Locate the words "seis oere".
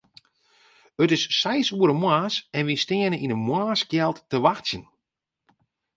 1.41-1.95